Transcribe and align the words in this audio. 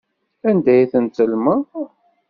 Anda 0.49 0.71
ay 0.73 0.85
ten-tellmeḍ? 0.91 1.65